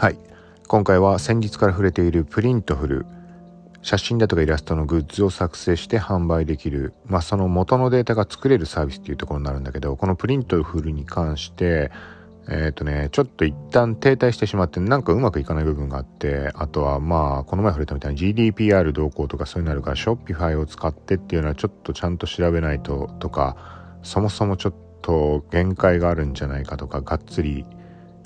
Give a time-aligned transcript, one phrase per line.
[0.00, 0.16] はい。
[0.66, 3.06] 今回は先日から触れている Printful
[3.82, 11.92] 写真だとかイラストのグッズを作成して販売できる、まあ、その元のデータが作れるサービスっていうところになるんだけどこの Printful に関して
[12.48, 27.66] えっ、ー、とねちょっと一旦停滞してしまってなんかうまくいかない部分があってあとはまあこの前触れたみたいに GDPR 動向とかそういうのあるから Shopify を使ってっていうのはちょっとちゃんと調べないととかそもそもちょっと限界があるんじゃないかとかがっつり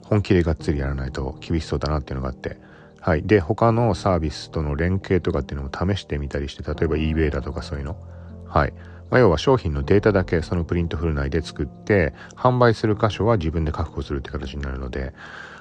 [0.04, 2.58] 本気でがっつりやらないと厳しそうだなっていうのがあって
[3.04, 3.22] はい。
[3.22, 7.98] で、他のサービスとの連携とかっていうのも試してみたりして、例えば eBay だとかそういうの。
[8.46, 8.72] はい。
[9.10, 15.12] まあ、要は商品のデータだけそのプリントフル内で作って、販売する箇所は自分で確保するって形になるので、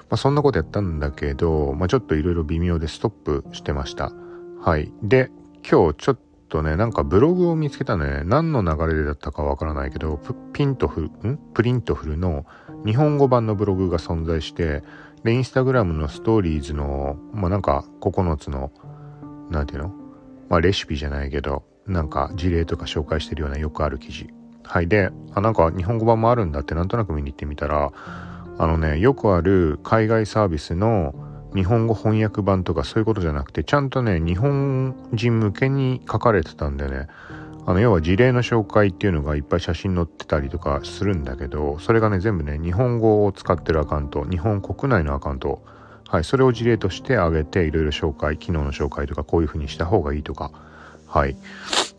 [0.10, 4.14] まあ、そんなことやったんだけど、まあ、ちょっといろいろ微妙でストップしてました。
[4.62, 4.94] はい。
[5.04, 5.30] で、
[5.70, 6.22] 今日ちょっと
[6.54, 8.22] とね、なんかブログを見つけたね。
[8.26, 10.20] 何の流れだったかわからないけど、
[10.54, 11.40] ピントフル、ん？
[11.56, 12.46] Printful の
[12.86, 14.84] 日本語版のブログが存在して、
[15.24, 18.72] で、 Instagram のストーリーズの、まあ、なんか9つの、
[19.50, 19.96] なんていうの？
[20.48, 24.30] まあ、レシピじゃないけど、なんか事例とか紹介してるようなよくある記事。
[24.64, 24.88] はい。
[24.88, 27.92] で、あ、なんか日本語版もあるんだってなんとなく見に行ってみたら、
[28.60, 31.16] あのね、よくある海外サービスの
[31.56, 37.08] 日本語翻訳版とかそういうことじゃなくて、ちゃんとね、日本人向けに書かれてたんでね、
[37.66, 45.64] あの、要は事例の紹介っていうのがいっぱい写真載ってたりとかするんだけど、それがね、全部ね、日本語を使ってるアカウント、日本国内のアカウント、
[46.10, 50.52] はい、それを事例として挙げて、いろいろ紹介、機能の紹介とか、こういう風にした方がいいとか、
[51.08, 51.36] はい。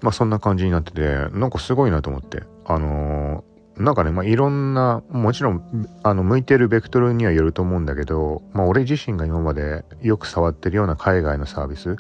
[0.03, 11.97] まあ、そんな感じになってて、なんかすごいなと思って、あのーなんかね、まあ、いろんな、もちろん、あの、向いてるベクトルにはよると思うんだけど、まあ、俺自身が今までよく触ってるような海外のサービス、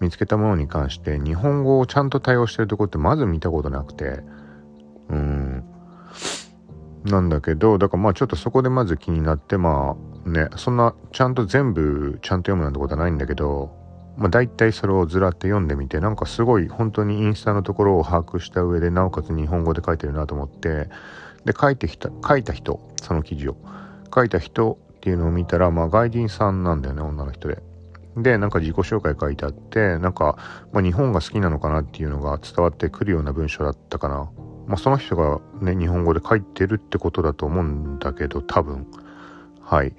[0.00, 4.20] 見つけたものに関して、日本語をちゃんと対応してるとこってまず見たことなくて、
[5.10, 5.64] うん。
[7.04, 13.77] なんだけど、だからまあちょっとそこでまず気になって、まあね、そんな、ちゃんと全部ちゃんと読むなんてことはないんだけど、
[14.18, 20.88] まあ大体それをずらって読んでみて、なんかすごい本当にインスタのところを把握した上で、なおかつ日本語で書いてるなと思って、
[21.44, 23.56] で、書いてきた、書いた人、その記事を、
[24.14, 27.62] 書いた人っていうのを見たら、まあ外人さんなんだよね、女の人で。
[28.16, 30.36] で、なんか自己紹介書いてあって、なんか、
[30.72, 34.28] まあ、日本が好きなのかなっていうのが伝わってくるような文章だったかな。
[34.66, 38.86] まあ、その人がね、日本語で書いてるってことだと思うんだけど、多分。
[39.62, 39.94] はい。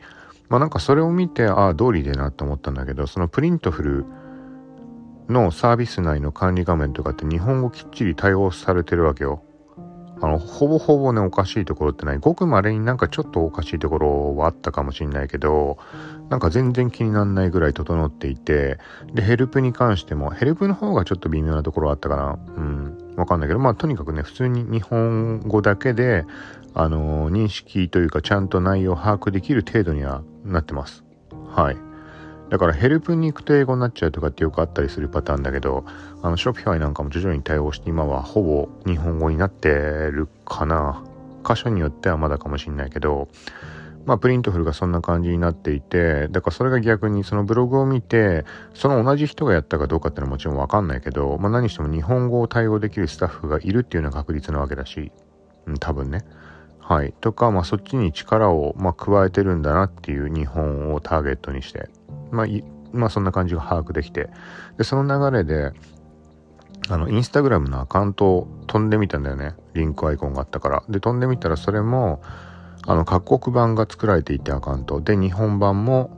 [0.50, 4.06] まあなんかそれを見て、ああ、通りでなと思ったんだけど、そのプリントフル
[5.30, 9.44] のサービス内の管理画面とかって日本語きっちり対応されてるわけよ。
[10.22, 12.18] あの、ほぼほぼね、おかしいところってない。
[12.18, 15.78] ごく稀になんかちょっとおかしいところはあったかもしんないけど、
[16.30, 18.80] なんか全然気にならないぐらい整っていて、
[19.14, 22.38] で、ヘルプに関しても、ヘルプの方がちょっと微妙なところあったかな。
[22.58, 23.14] うん。
[23.16, 26.26] わかんないけど、まあとにかくね、普通に日本語だけで、
[26.74, 31.03] あの、認識というかちゃんと内容を把握できる程度にはなってます。
[31.47, 31.78] はい。
[32.50, 35.85] だからヘルプに行くと英語になっちゃうとかってよくあったりするパターンだけど、
[36.22, 41.03] あの、 Shopify なんかも徐々に対応して今はほぼ日本語になってるかな。
[41.47, 43.30] 箇所によってはまだかもしんないけど、
[44.06, 55.12] まあ、プリントフルがそんな感じになっていて、だからそれが逆にそのブログを見て、その同じ人がやったかどうかっていうのはもちろんわかんないけど、まあ、何しても日本語を対応できるスタッフがいるっていうような確率なわけだし、
[55.68, 56.25] うん、多分ね。
[56.89, 57.13] はい。
[57.22, 61.88] とか、まあ、そっちに力を、まあ、加えてるんだなっていう日本をターゲットにして。
[62.31, 62.47] まあ、
[62.94, 64.31] まあ、そんな感じが把握できて。
[64.79, 65.72] で、その流れで、
[66.89, 69.53] あの、インスタグラムのアカウントを飛んでみたんだよね。
[69.75, 70.83] リンクアイコンがあったから。
[70.89, 72.23] で、飛んでみたらそれも、
[72.88, 75.00] あの、各国版が作られていてアカウント。
[75.00, 76.09] で、日本版も、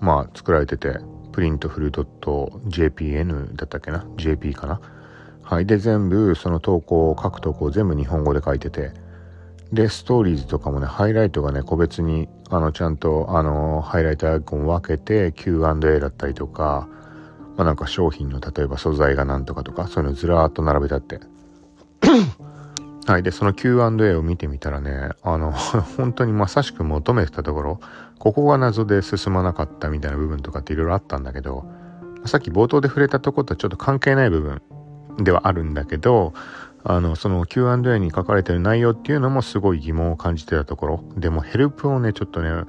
[0.00, 0.98] まあ、作られてて、
[1.32, 4.80] プリントフルドット JPN だったっけな ?JP かな？
[5.42, 5.64] はい。
[5.64, 9.07] で、全部、その投稿、各投稿全部日本語で書いてて、
[9.72, 16.88] で、ストーリーズとかもね、ハイライトがね、個別に、あの、ちゃんと、あの、ハイライトアイコン分けて、Q&A だったりとか、
[17.56, 21.20] まあなんか商品の、例えば素材がなんとかとか、そういうのずらーっと並べてあって。
[23.06, 23.22] はい。
[23.22, 25.52] で、その Q&A を見てみたらね、あの、
[25.96, 27.80] 本当にまさしく求めてたところ、
[28.18, 31.64] ここが謎で進まなかったみたいな部分とかっていろいろあったんだけど、
[32.26, 34.62] さっき冒頭で触れたところとはちょっと関係ない部分
[35.18, 36.32] ではあるんだけど、
[36.88, 41.04] あの、その Q&A に書かれてる内容っていうのもすごい疑問を感じてたところ。
[41.18, 42.64] でもヘルプをね、ちょっとね、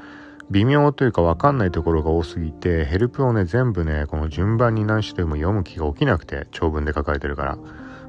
[0.52, 7.58] 微妙というかわかんないところが多すぎて、ヘルプをね、全部ね、この順番に何種類も読む気が起きなくて、長文で書かれてるから。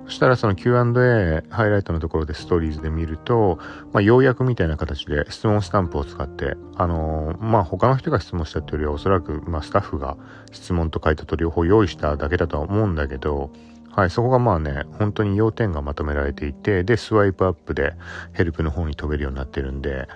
[0.06, 3.60] そしたらその Q&A ハイライトのところでストーリーズで見ると、
[3.92, 10.16] まあ、要約みたいな形で質問スタンプを使って、あのー、まあ、他の人が質問したっていうよりはおそらく、まあ、スタッフが
[10.50, 13.52] 質問と書いたと両方用意しただけだとは思うんだけど、
[13.92, 17.94] はい、そこがまあね、本当に要点がまとめられていて、で、スワイプアップで
[18.32, 20.08] ヘルプの方に飛べるようになってるんで、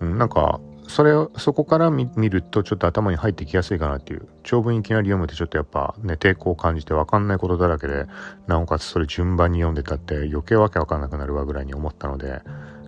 [0.00, 4.26] うん、なんか、それを、そこから見るとちょっと頭に入ってきやすいかなっていう。
[4.42, 8.06] 長文いきなり読むとちょっとやっぱね、抵抗を感じてわかんないことだらけで、
[8.48, 12.42] なおかつそれ順番に読んでたって余計わけわかんなくなるわぐらいに思ったので、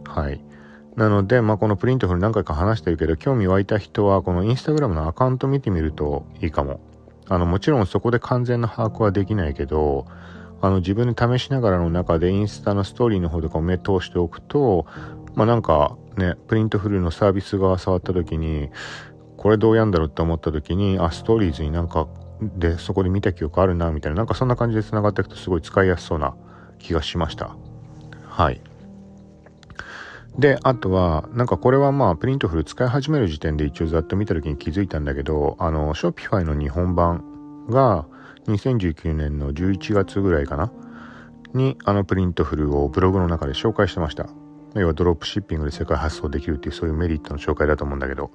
[0.05, 0.43] はい。
[0.97, 6.81] なので、まあ、この Printful 何回か話してるけど、興味湧いた人は、この Instagram のアカウント見てみるといいかも。
[7.29, 10.07] あの、もちろんそこで完全な把握はできないけど、
[10.63, 14.87] あの、自分で試しながらの中でインスタのストーリーの方とかを目通しておくと、
[15.35, 18.71] まあ、なんかね、 Printful のサービス側触った時に、
[19.37, 22.07] これどうやんだろうって思った時に、あ、ストーリーズになんか、
[22.41, 26.35] で、そこで見た記憶あるな、みたいな、なんかそんな感じで繋がっていくとすごい使いやすそうな
[26.79, 27.57] 気がしました。
[28.29, 28.61] はい。
[30.39, 38.07] で、あとは、なんかこれはまあ、プリントフル使い始める時点で一応ざっと見た時に気づいたんだけど、あの、 Shopify の日本版が、
[38.47, 40.73] 2019年の11月ぐらいかな？
[41.55, 44.27] に、あの Printful をブログの中で紹介してました。
[44.75, 48.31] 要はドロップシッピングで世界発送できるっていうそういうメリットの紹介だと思うんだけど。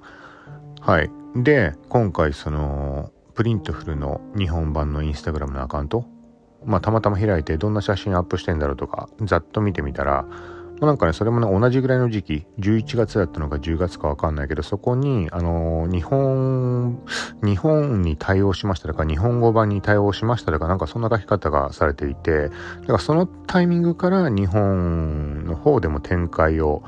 [0.80, 1.10] はい。
[1.34, 6.04] で、今回その、 Printful の日本版のインスタグラムのアカウント、
[6.64, 10.26] まあたまたま開いてどんな写真アップしてんだろうとか、ざっと見てみたら、
[10.86, 17.02] なんかね、それもね、同じぐらいの時期、11月だったのか10月かわかんないけど、そこに、あのー、日本、
[17.42, 22.48] 日本に対応しましたとか、日本語版に対応しましたとか、なんかそんな書き方がされていて、
[22.82, 26.82] だからそのタイミングから日本の方でも展開を、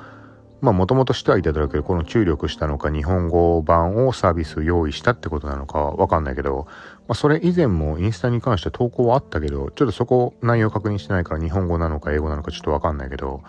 [0.60, 6.66] まあもともとしてはいただけど、この注力したのか、日本語版をサービス用意したってことなのかわかんないけど、
[7.08, 13.42] まあそれ以前もインスタに関して投稿はあったけど、ちょっとそこ内容確認してないから日本語なのか英語なのかちょっとわかんないけど、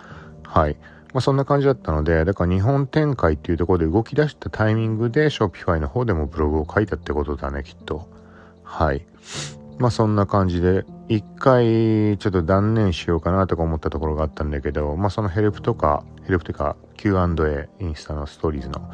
[0.52, 0.76] はい。
[1.14, 8.06] まあ、そんな感じだったので、だから日本展開っていうところで動き出したタイミングで Shopify の方でもブログを書いたってことだね、きっと。
[8.62, 9.06] はい。
[9.78, 18.90] まあそんな感じで、一回ちょっと断念しようかなとか思ったところがあったんだけど、まあそのヘルプとか、ヘルプというか Q&A、インスタのストーリーズの、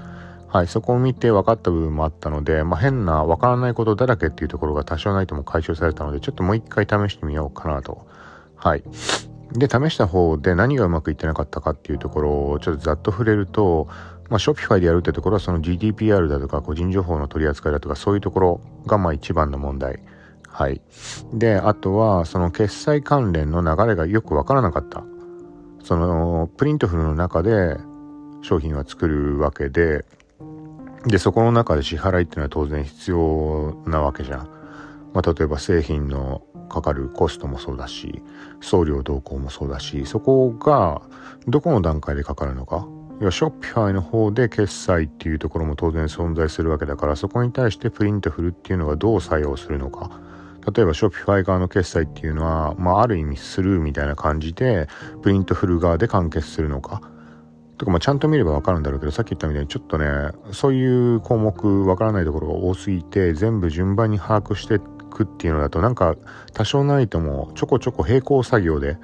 [0.46, 8.06] はい、そこを見て分かった部分もあったので、まあ変な分からないことだらけっていうところが多少ないとも解消されたので、ちょっともう一回試してみようかなと。
[8.56, 8.82] はい。
[9.52, 13.88] で、試した方で何がうまくいってなかったかっていうところをちょっとざっと触れると、
[14.28, 20.00] まあ、Shopify でやるってところはその GDPR だとか個人情報の取り扱いだとかそういうところがまあ一番の問題。
[20.48, 20.80] はい。
[21.32, 25.04] で、あとはその決済関連の流れがよくわからなかった。
[25.82, 27.78] その Printful の中で
[28.42, 30.04] 商品は作るわけで、
[31.06, 34.57] で、そこの中で支払いっていうのは当然必要なわけじゃん。
[35.18, 38.22] まあ、例えば製品のかかるコストもそうだし、
[38.60, 41.02] 送料どうこうもそうだし、そこが
[41.48, 42.86] どこの段階でかかるのか。
[43.18, 50.08] 要は、 Shopify の方で決済っていうところも当然存在するわけだから、そこに対して Printful っていうのがどう作用するのか。
[50.72, 54.86] 例えば、 Shopify 側の決済っていうのは、まあ、ある意味スルーみたいな感じで、
[55.22, 57.02] Printful 側で完結するのか。
[57.76, 60.06] とか、まあ、ちゃんと見ればわかるんだろうけど、さっき言ったみたいにちょっとね、
[60.52, 66.16] そういう項目わからないところが多すぎて、全部順番に把握してくっていうのだとなんか
[66.52, 68.96] 多少ないともちょこちょこ並行作業で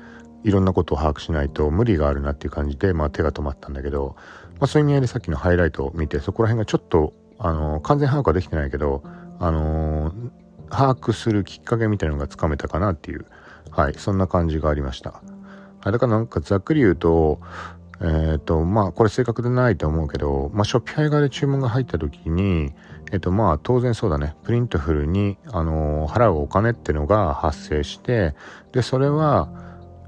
[0.44, 4.16] いろんなことを把握しないと無理があるなっていう感じで、まあ、手が止まったんだけど、
[4.60, 9.02] まあ、そういう意味合いでさっきのハイライトを見てそこら辺がちょっとあの完全把握はできてないけど、
[9.40, 10.12] あの、
[10.70, 13.26] 把握するきっかけみたいなのがつかめたかなっていう
[13.70, 15.10] はいそんな感じがありました。
[15.10, 17.40] はい、だからなんかざっくり言うと
[18.00, 22.72] えっ、ー、とまあこれ正確でないと思うけど、まあ、 Shopify 側で注文が入った時に
[23.12, 28.34] えっとまあ当然そうだね Printful に、あの、払うお金っていうのが発生して
[28.72, 29.48] でそれは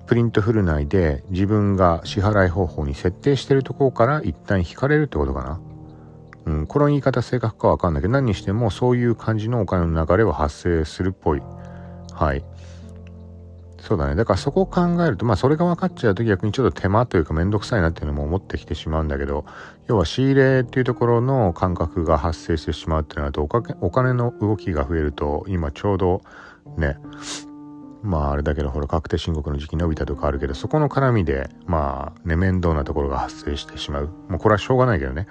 [0.07, 5.61] Printful 内で自分が支払い方法に設定してるところから一旦引かれるってことかな。
[6.47, 11.43] うん、この言い方正確かわかんないけど何にしてもそういう感じのお金の流れは発生するっぽい。
[12.13, 12.45] はい。
[13.87, 14.17] そうだね。
[14.17, 19.45] だからそこを考えると、まあそれが分かっちゃうと逆にちょっと手間というかめんどくさいなっていうのも思ってきてしまうんだけど、
[19.87, 26.23] 要は仕入れっていうところの感覚が発生してしまうっていうのはおかお金の動きが増えると、今ちょうど
[26.77, 26.99] ね、
[28.03, 34.11] まああれだけどほら確定申告の時期伸びたとかあるけど、そこの絡みで、まあね、面倒なところが発生してしまう。
[34.29, 35.29] もうこれはしょうがないけどね。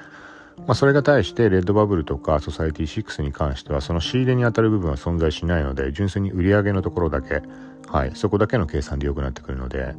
[0.59, 7.43] まあ、それが対して Redbubble とか Society6 に関してはその仕入れに当たる部分は存在しないので純粋に売り上げのところだけ
[7.88, 9.96] はい、そこだけの計算で良くなってくるので、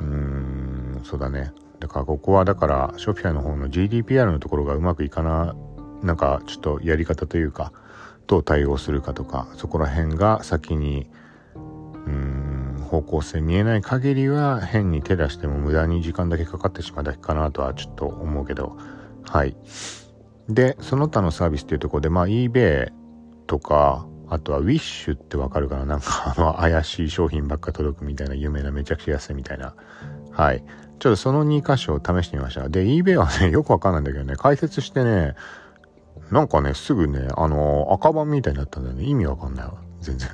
[0.00, 1.52] うーん、そうだね。
[1.80, 5.54] だからここはだから、 Shopify の方の GDPR のところがうまくいかな、
[6.02, 7.72] なんかちょっとやり方というか、
[8.26, 11.08] どう対応するかとか、そこら辺が先に、
[12.06, 18.76] うん、方向性見えない限りは変に手出しても無駄に時間だけかかってしまうだけかなとはちょっと思うけど、
[19.24, 19.56] はい。
[20.48, 22.90] で、その他のサービスっていうところで、まあ eBay
[23.46, 25.86] とか、あとはウィッシュってわかるかな？
[25.86, 29.74] なんか あの怪しい商品ばっか届くみたいな有名なめちゃくちゃ安いみたいな。
[30.32, 30.64] はい。
[30.98, 32.68] ちょっとその2箇所を試してみました。
[32.68, 35.34] で、eBay はね、 よくわかんないんだけどね、解説してね、
[36.30, 39.04] なんかね、すぐね、あの、赤版みたいになったんだよね。
[39.04, 39.74] 意味わかんないわ。
[40.00, 40.28] 全然。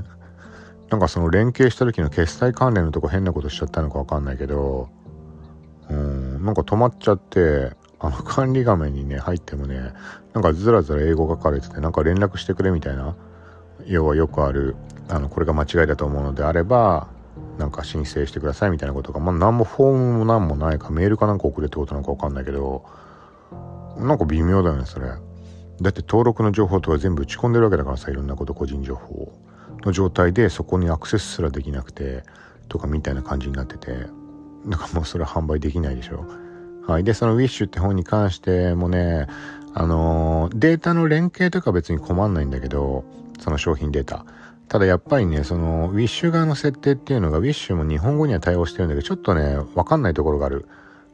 [0.90, 4.88] なんかその連携した時の決済関連のとこ変なことしちゃったのかわかんないけど、
[5.90, 9.92] うん、なんか止まっちゃって、あの管理画面にね、入ってもね、
[10.34, 13.16] なんかずらずら英語書かれてて、なんか連絡してくれみたいな、
[13.86, 14.76] 要はよくある、
[15.08, 17.08] あの、これが間違いだと思うのであれば、
[17.58, 22.84] なんか申請してくださいみたいなことが、まあ何もフォームも何もないか、メールかなんか送れってことなのかわかんないけど、
[23.98, 25.08] なんか微妙だよね、それ。
[25.08, 29.32] だって登録の情報とか全部打ち込んでるわけだからさ、いろんなこと、個人情報
[29.84, 32.22] の状態でそこにアクセスすらできなくて、
[32.68, 34.06] とかみたいな感じになってて、
[34.66, 36.24] だかもうそれは販売できないでしょ。
[36.86, 37.04] はい。
[37.04, 39.26] で、その Wish って本に関してもね、
[39.74, 43.04] あのー、データの連携とか別に困んないんだけど、
[43.40, 44.24] その商品データ。
[44.68, 50.66] ただやっぱりね、その Wish 側の設定っていうのが Wish も日本語には対応してるんだけど、ちょっとね、わかんないところがある。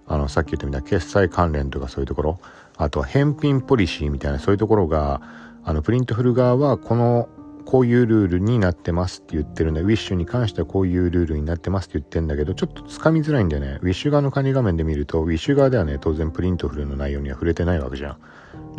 [0.07, 2.41] あの、さっき言ったみたいな決済関連とかそういうところ。
[2.77, 5.21] あと返品ポリシーみたいなそういうところが、
[5.65, 7.29] あの、プリントフル側はこの
[7.71, 9.81] こういうルールになってますって言ってるんだ。
[9.81, 13.79] Wish に関してはこういうルールになってますって言ってんだけど、ちょっとつかみづらいんだよね。
[13.83, 18.17] Wish 側の管理画面で見ると、 Wish 側ではね、当然 Printful の内容には触れてないわけじゃん。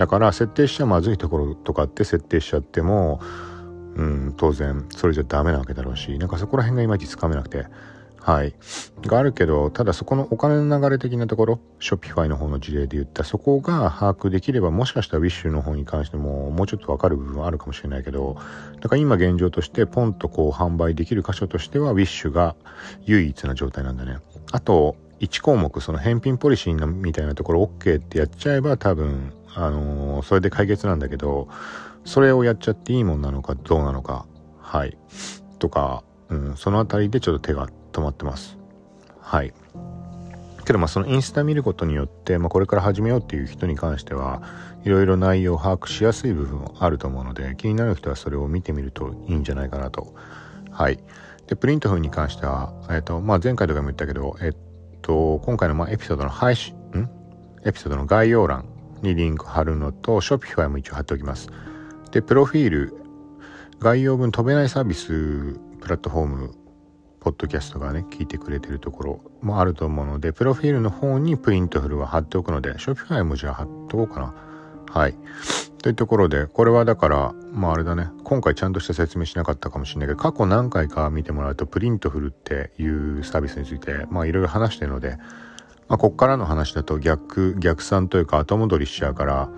[0.02, 3.22] だから設定しちゃまずいところとかって設定しちゃっても、
[3.96, 7.68] うん、当然それじゃダメなわけだろうし、なんかそこら辺がいまいちつかめなくて、
[8.20, 8.56] はい。
[9.06, 18.38] があるけど、ただそこのお金の流れ的なところ、 Shopify の方の事例で言ったそこが把握できれば、もしかしたら Wish の方に関してももうちょっとわかる部分はあるかもしれないけど、
[18.80, 22.56] だから今現状としてポンとこう販売できる箇所としてはウィッシュが
[23.06, 24.18] 唯一な状態なんだね。
[24.52, 31.48] あと、1項目、その返品ポリシーみたいなところ OK ってやっちゃえば多分、あのー、それで解決なんだけど、
[32.06, 34.26] それをやっちゃっていいもんなのかどうなのか、
[34.60, 34.98] はい。
[35.60, 38.58] とか、うん、そのあたりでちょっと手が止まってます。
[39.20, 39.54] はい。
[40.66, 44.44] けどまあそのインスタ見ることによって、まあ、これから始めようっていう人に関しては
[44.86, 50.14] いろいろ内容を把握しやすい部分あると思うので気になる人はそれを見てみるといいんじゃないかなと。
[50.72, 51.00] はい。
[51.48, 54.56] で、 Printful に関しては、えっ、ー、と、まあ前回とかも言ったけど、えっ
[55.02, 57.10] と、今回のまエピソードの配信、ん？
[57.66, 58.66] エピソードの概要欄
[59.02, 61.50] にリンク貼るのと、Shopify も一応貼っておきます。
[62.12, 62.94] で、プロフィール、
[63.80, 66.56] 概要文飛べないサービスプラットフォーム
[67.22, 74.34] ポッドキャストがね、聞いてくれてるところもあると思うので、プロフィールの方に Printful は貼っておくので、 Shopify もじゃあ貼っとこうかな。
[74.92, 75.16] はい。
[75.84, 85.18] というところで、これはだから、まああれだね、今回ちゃんとした説明しなかったかもしれないけど、過去何回か見てもらうと、プリントフルっていうサービスについて、まあいろいろ話してるので、
[85.92, 89.50] まあこっからの話だと逆、逆算というか後戻りしちゃうから、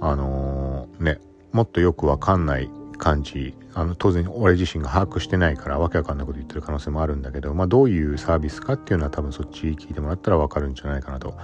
[0.00, 1.20] あのー、ね、
[1.52, 11.36] もっとよくわかんない感じあの当然俺自身が把握してないからわけわかんないこと言ってる可能性もあるんだけど、まあ、どういうサービスかっていうのは多分そっち聞いてもらったらわかるんじゃないかなと。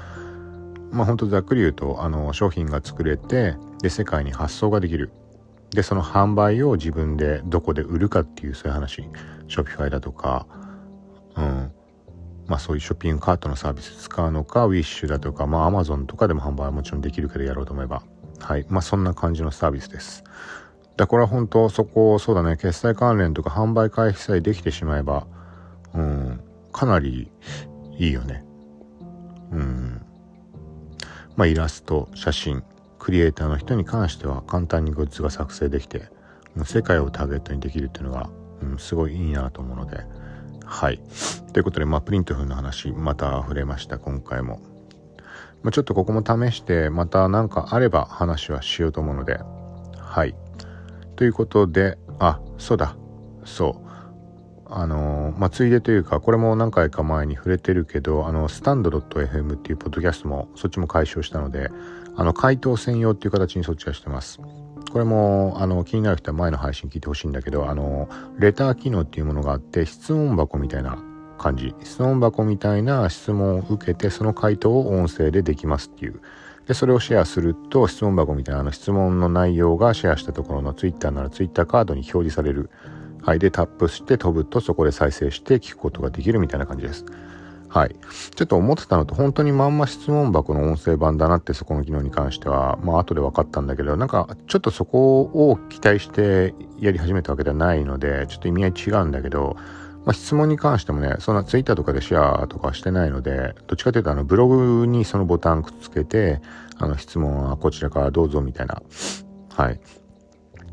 [0.91, 5.11] まあ本当ざっくり言うとあの商品が作れてで世界に発送ができる
[5.71, 9.05] でその販売を自分でどこで売るかっていうそういう話
[9.49, 10.47] ショッピファイだとか
[12.51, 18.03] まあそういうショッピングカートのサービス使うのかウィッシュだとかまあアマゾンとかでも販売はもちろんできるけどやろうと思えば。
[18.41, 18.67] はい。
[18.69, 20.25] まあそんな感じのサービスです。
[20.97, 22.57] だこれは本当そこそうだね。
[22.57, 25.29] 決済関連とか販売回避さえできてしまえば
[25.95, 26.41] うん。
[26.73, 27.31] かなり
[27.97, 28.45] いいよね。
[29.53, 30.03] うん。
[31.37, 32.65] まあイラスト写真
[32.99, 36.09] クリエイターの人に関しては簡単にグッズが作成できて
[36.65, 38.29] 世界をターゲットにできるっていうのが、
[38.61, 40.05] うん、すごいいいなと思うので。
[40.71, 41.01] はい。
[41.53, 44.61] ということでまあプリント風の話また触れました今回も。
[45.63, 49.41] まあ、ちょっとここも試してまた何かあれば話はしようと思うので。
[49.99, 50.35] はい。
[51.17, 52.97] ということで、あ、そうだ、
[53.45, 53.91] そう。
[54.73, 61.69] あのまあ、ついでというか、これも何回か前に触れてるけど、あの、スタンド .fm っていうポッドキャストも、そっちも解消したので、
[62.17, 64.39] あの、回答専用っていう形にそっちはしてます。
[64.93, 70.99] これも、あの、気になる人は前の配信聞いてほしいんだけど、あの、レター機能っていうものがあって、質問箱みたいな
[71.39, 71.75] 感じ。
[71.83, 76.21] 質問箱みたいな質問を受けて、その回答を音声でできますっていう。
[76.67, 82.71] で、それをシェアすると、質問箱みたいなあの質問の内容がシェアしたところの Twitter なら Twitter カードに表示される。
[83.23, 83.39] はい。
[83.39, 87.05] で、タップして飛ぶとそこで再生して聞くことができるみたいな感じです。
[87.71, 87.95] はい。
[88.35, 99.57] ちょっと思ってたのと本当にまんま質問箱の音声版だなってそこの機能に関しては、まあ後で分かったんだけど、なんかちょっとそこを期待してやり始めたわけではないので、ちょっと意味合い違うんだけど、
[100.05, 106.41] まあ、質問に関してもね、そんなツイッターとかでシェアとかしてないので、どっちかというとあのブログにそのボタンくっつけて、
[106.77, 108.83] あの質問はこちらからどうぞみたいな。
[109.51, 109.81] はい。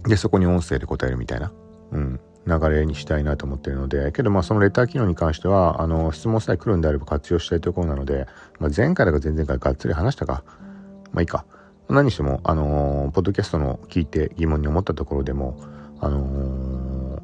[0.08, 1.52] で、そこに音声で答えるみたいな
[1.92, 8.26] うん、流れにしたいなと思ってるので、けどまあそのレター機能に関しては、あの、質問さえ来るんであれば活用したいところなので、
[8.60, 10.44] まあ、前回だか前々回がっつり話したか。
[11.12, 11.46] まあいいか。
[11.90, 15.58] 何しても、あのー、ポッドキャストの聞いて疑問に思ったところでも、
[16.00, 17.22] あのー、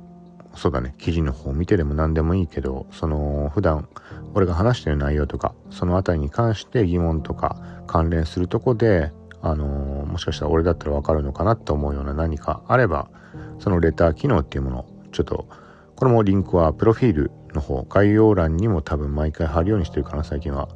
[0.56, 3.88] そうだね、記事の方を見てでも何でもいいけど、その、普段
[4.34, 9.12] 俺が話してる内容とか、そのあたりに関して疑問とか関連するとこで、
[9.42, 13.10] あのー、もしかしたら俺だったらわかるのかなって思うような何かあれば、
[13.60, 15.48] そのレター機能っていうものちょっと、
[15.96, 20.68] これもリンクはプロフィールの方、概要欄にも多分毎回貼るようにしてるかな、最近は。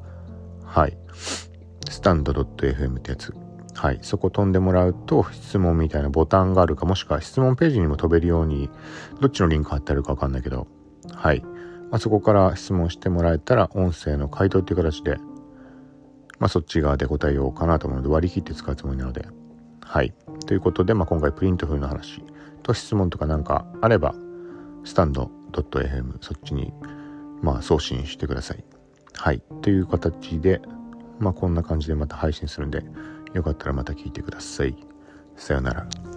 [0.63, 0.97] はい。
[1.13, 3.33] スタンド .fm ってやつ。
[3.73, 3.99] はい。
[4.01, 8.69] そこ飛んでもらうと、質問みたいなボタンがあるか、もしくは質問ページにも飛べるように、
[9.19, 10.67] どっちのリンク貼ってあるかわかんないけど、
[11.13, 11.41] はい。
[11.89, 15.17] まあ、そこから質問してもらえたら、音声の回答っていう形で、
[16.39, 19.27] まあ、そっち側で答えようかなと思うので、割り切って使うつもりなので、
[19.81, 20.13] はい。
[20.45, 22.23] ということで、まあ、今回プリント風の話
[22.63, 24.13] と質問とかなんかあれば、
[24.87, 26.73] スタンド .fm そっちに
[27.41, 28.63] まあ送信してください。
[29.13, 29.43] はい。
[29.61, 30.61] という形で、
[31.19, 32.85] まあこんな感じでまた配信するんで、
[33.33, 34.77] よかったらまた聞いてください。
[35.35, 36.16] さよなら。